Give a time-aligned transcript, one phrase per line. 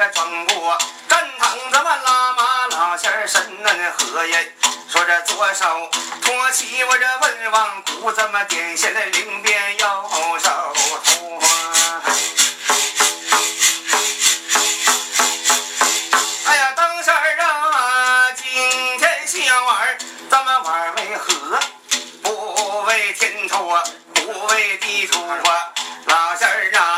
[0.00, 0.78] 喝着庄过，
[1.10, 4.50] 站堂咱们拉马老仙儿神恩和耶。
[4.88, 5.90] 说这左手。
[6.22, 9.86] 托起我这文王鼓，怎么点下了灵鞭右
[10.42, 10.50] 手。
[11.04, 11.42] 托？
[16.46, 19.98] 哎呀，当时儿啊，今天想玩儿，
[20.30, 21.60] 咱们玩儿为何？
[22.22, 23.78] 不为天托，
[24.14, 25.20] 不为地托。
[26.06, 26.89] 老仙儿啊，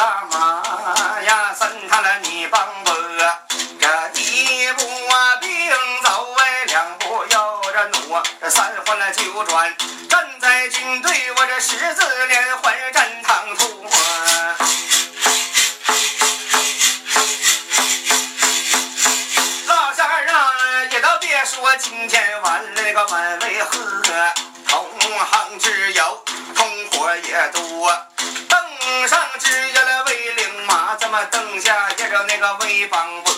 [0.00, 2.90] 来转拉马呀，三他了你帮我，
[3.78, 3.86] 这
[4.18, 5.70] 一步啊并
[6.02, 9.76] 走哎，两步又这挪，这三环了九转，
[10.08, 14.56] 站在军队我这十字连环战堂图啊。
[19.66, 23.74] 老仙儿啊，也都别说今天晚了个晚为何，
[24.66, 26.24] 同行之友，
[26.56, 27.94] 同伙也多。
[28.48, 29.79] 登上只有
[31.10, 33.32] 领马，咱们登下接着那个为帮伯。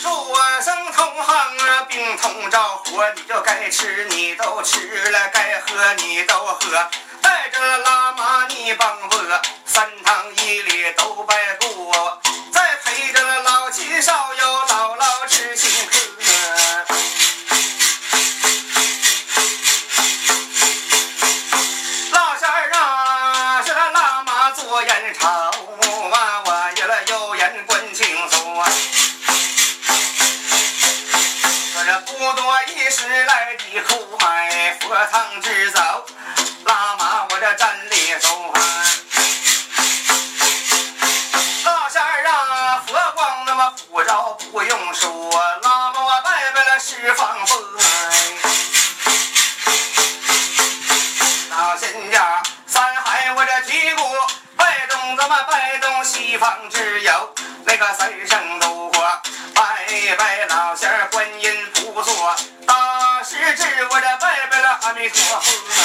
[0.00, 6.88] 说声同行啊，病同着火，你就该吃你都吃了，该喝你都喝。
[7.20, 10.35] 带着喇嘛你帮我，三趟
[32.96, 33.82] 多一时来的
[34.16, 35.80] 快，佛堂之走，
[36.64, 38.60] 拉马我这站里走啊。
[41.64, 45.10] 老仙儿啊，佛光那么普照不用说，
[45.62, 47.56] 喇嘛我拜拜了十方佛。
[51.50, 54.26] 老仙家三海我这提过，
[54.56, 57.34] 拜东咱们拜东西方之友，
[57.66, 59.20] 那个三圣都过，
[59.54, 61.08] 拜拜老仙儿
[64.96, 65.50] 拜拜了阿弥陀佛
[65.82, 65.84] 啊。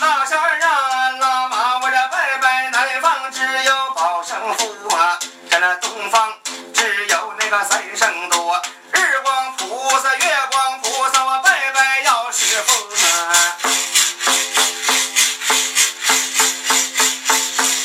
[0.00, 5.18] 老仙儿啊，拉马我这拜拜南方只有保生符啊，
[5.50, 6.34] 这那东方
[6.74, 8.60] 只有那个三圣多，
[8.92, 12.74] 日光菩萨、月光菩萨，我拜拜药师佛
[13.06, 13.56] 啊。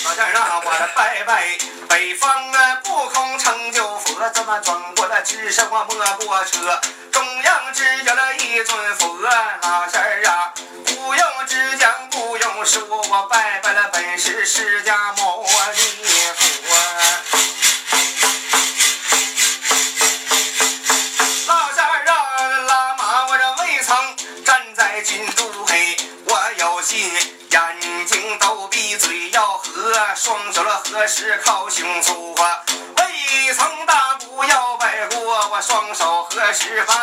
[0.03, 1.57] 老仙让，我这拜拜
[1.87, 4.86] 北方啊，不空成就佛，怎么装
[5.27, 6.79] 过了只是我摸过车，
[7.11, 9.17] 中央只有一尊佛，
[9.61, 10.53] 老仙儿啊，
[10.85, 16.07] 不用只讲，不用说，我拜拜了本是释迦牟尼
[16.37, 16.75] 佛。
[21.47, 24.15] 老仙儿啊，拉马我这未曾
[24.45, 27.11] 站在军都嘿，我有心
[27.49, 32.63] 眼睛都闭，嘴要合，双手了合十靠胸脯啊。
[33.47, 36.93] 未曾大鼓要拜过，我双手合十拜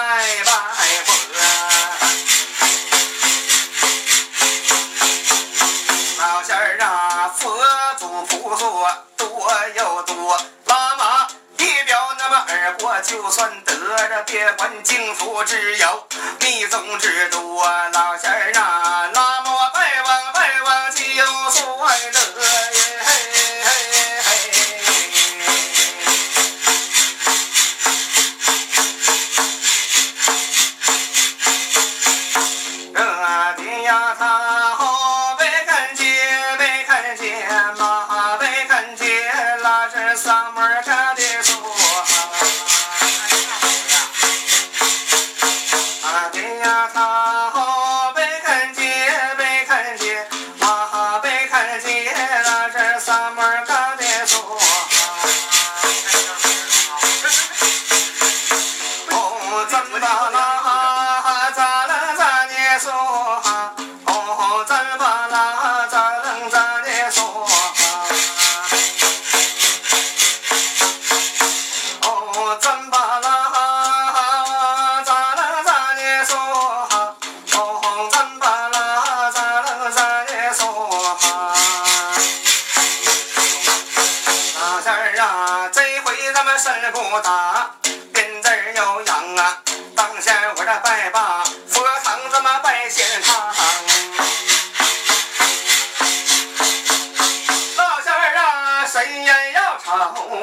[0.44, 0.53] 拜
[1.06, 1.15] 佛。
[6.19, 7.56] 老仙儿啊，佛
[7.99, 8.66] 祖菩萨
[9.16, 13.75] 多又多，拉马一表那么耳过，就算得
[14.06, 16.06] 着，别管净土之友，
[16.41, 17.67] 密宗之多。
[17.94, 21.02] 老仙儿啊，拉马我拜望拜望就
[21.50, 23.13] 算得耶
[86.55, 87.71] 啊，这回咱们事故大，
[88.12, 89.59] 鞭子儿有痒啊，
[89.97, 93.53] 当先我这拜把佛堂这么拜仙堂。
[97.77, 99.97] 老仙儿啊，神仙要朝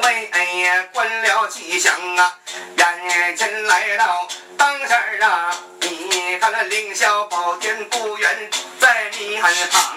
[0.04, 2.34] 为哎呀，关了吉祥啊，
[2.76, 4.28] 眼前来到
[4.58, 9.96] 当先儿啊，你看那凌霄宝殿不远在面旁。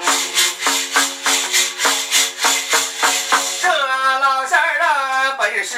[5.46, 5.78] 本是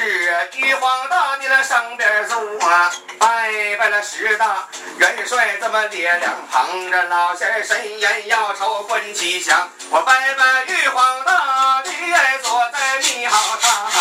[0.55, 4.65] 玉皇大帝那上边走啊，拜拜了十大
[4.97, 6.69] 元帅这么列两旁。
[6.89, 11.91] 这老仙儿神言要朝观吉祥，我拜拜玉皇大帝
[12.41, 13.91] 坐在密好堂。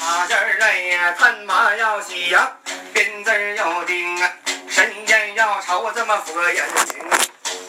[0.00, 2.52] 大仙儿来呀，探马要喜呀，
[2.94, 4.32] 鞭子儿要钉啊，
[4.66, 6.96] 神言要朝这么佛眼睛。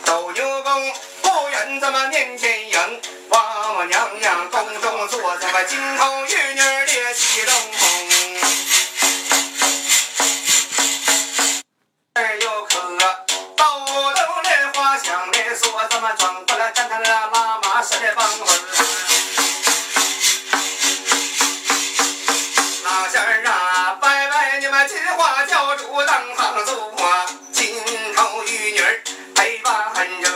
[0.05, 0.93] 斗牛宫
[1.31, 7.55] 不远这么面前迎，王母娘娘宫中坐，这么金童玉女列齐龙。
[12.15, 12.81] 儿又可
[13.55, 17.29] 豆豆莲花香的说，这么转过来站他那拉
[17.63, 18.27] 马是的帮
[22.83, 26.91] 老仙儿啊，拜拜你们金花教主当堂坐，
[27.53, 27.81] 金
[28.17, 28.81] 头玉女
[29.33, 29.73] 陪伴
[30.21, 30.29] 着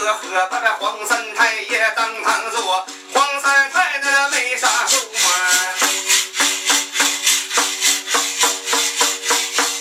[0.00, 5.28] 呵呵，拜拜黄三太爷当堂坐，黄三太那没啥数啊。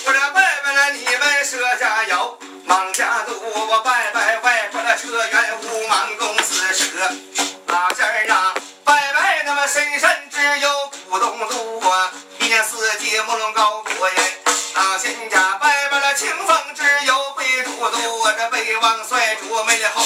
[0.06, 3.33] 我这拜拜了你们佘家窑，忙家渡，
[3.68, 6.86] 我拜拜外婆的车员五莽公司舍，
[7.68, 14.16] 老仙儿啊，拜拜那么深山只有古东渡啊，一年四季木龙高过耶。
[14.75, 19.99] 老仙家拜拜了清风只有北都督，我这北王帅主没后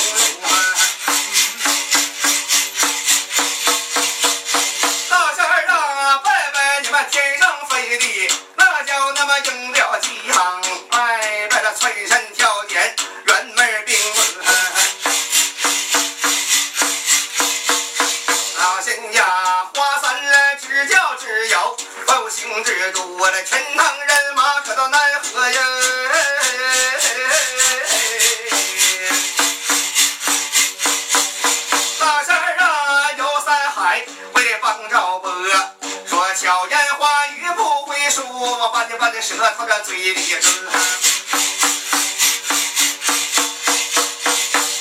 [39.83, 40.39] 嘴里搁。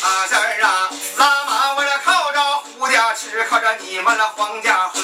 [0.01, 2.39] 大仙儿啊，拉马我这靠着
[2.79, 5.03] 胡家吃，靠着你们那黄家喝。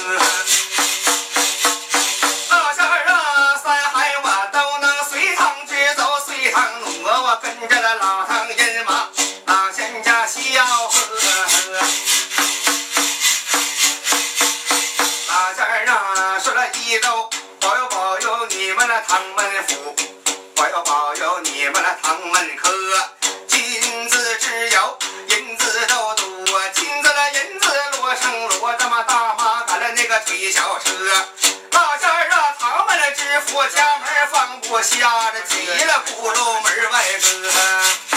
[2.49, 9.09] 大仙儿啊，三海我都能随堂直走，随堂挪，我跟着那老唐人马，
[9.47, 10.91] 老仙家笑呵
[11.27, 11.87] 呵。
[15.27, 17.29] 大仙儿啊，说了一周，
[18.69, 19.97] 你们那唐门府，
[20.59, 22.71] 我要保佑你们那唐门客，
[23.47, 24.99] 金子只有
[25.29, 30.93] 银子都多，金子了银子摞成摞，这么大妈赶了那个推小车。
[31.71, 38.08] 那阵儿啊，唐门的知府家门放不下，这急了咕噜门外搁。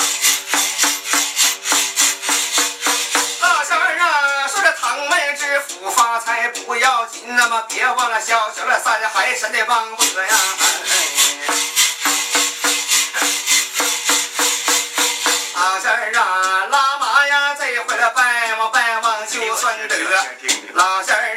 [7.23, 10.35] 那么别忘了小小的山海神的帮伯呀。
[15.53, 19.95] 老仙儿啊，拉马呀，这回来拜望拜望就算得。
[20.73, 21.35] 老仙儿